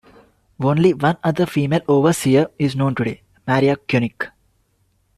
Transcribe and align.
Only 0.59 0.95
one 0.95 1.19
other 1.23 1.45
female 1.45 1.81
overseer 1.87 2.47
is 2.57 2.75
known 2.75 2.95
today, 2.95 3.21
Maria 3.47 3.75
Kunik. 3.77 4.31